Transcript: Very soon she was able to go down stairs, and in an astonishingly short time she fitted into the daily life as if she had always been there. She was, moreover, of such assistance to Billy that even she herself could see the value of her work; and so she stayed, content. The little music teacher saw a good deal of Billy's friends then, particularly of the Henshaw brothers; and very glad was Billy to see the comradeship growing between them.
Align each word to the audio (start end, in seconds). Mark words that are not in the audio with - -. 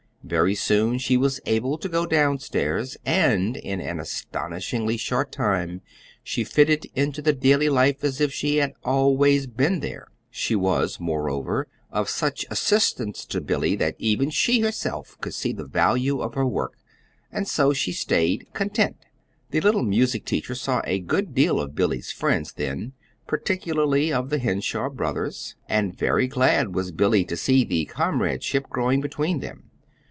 Very 0.23 0.53
soon 0.55 0.97
she 0.99 1.17
was 1.17 1.41
able 1.47 1.77
to 1.79 1.89
go 1.89 2.05
down 2.05 2.37
stairs, 2.39 2.95
and 3.05 3.57
in 3.57 3.81
an 3.81 3.99
astonishingly 3.99 4.95
short 4.95 5.31
time 5.31 5.81
she 6.23 6.43
fitted 6.43 6.85
into 6.95 7.21
the 7.23 7.33
daily 7.33 7.67
life 7.69 8.01
as 8.03 8.21
if 8.21 8.31
she 8.31 8.57
had 8.57 8.71
always 8.83 9.45
been 9.47 9.79
there. 9.79 10.07
She 10.29 10.55
was, 10.55 10.99
moreover, 11.01 11.67
of 11.91 12.07
such 12.07 12.45
assistance 12.51 13.25
to 13.25 13.41
Billy 13.41 13.75
that 13.77 13.95
even 13.97 14.29
she 14.29 14.61
herself 14.61 15.17
could 15.21 15.33
see 15.33 15.51
the 15.53 15.65
value 15.65 16.21
of 16.21 16.35
her 16.35 16.45
work; 16.47 16.77
and 17.31 17.45
so 17.47 17.73
she 17.73 17.91
stayed, 17.91 18.45
content. 18.53 18.97
The 19.49 19.59
little 19.59 19.83
music 19.83 20.23
teacher 20.23 20.55
saw 20.55 20.81
a 20.85 20.99
good 20.99 21.33
deal 21.33 21.59
of 21.59 21.75
Billy's 21.75 22.11
friends 22.11 22.53
then, 22.53 22.93
particularly 23.27 24.13
of 24.13 24.29
the 24.29 24.39
Henshaw 24.39 24.87
brothers; 24.91 25.55
and 25.67 25.97
very 25.97 26.27
glad 26.27 26.73
was 26.75 26.91
Billy 26.91 27.25
to 27.25 27.35
see 27.35 27.65
the 27.65 27.83
comradeship 27.85 28.69
growing 28.69 29.01
between 29.01 29.39
them. 29.39 29.63